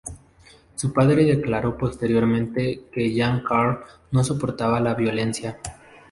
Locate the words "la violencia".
4.79-5.59